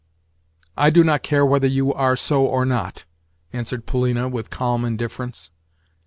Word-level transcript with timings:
"I 0.75 0.89
do 0.89 1.03
not 1.03 1.21
care 1.21 1.45
whether 1.45 1.67
you 1.67 1.93
are 1.93 2.15
so 2.15 2.43
or 2.43 2.65
not," 2.65 3.05
answered 3.53 3.85
Polina 3.85 4.27
with 4.29 4.49
calm 4.49 4.83
indifference. 4.83 5.51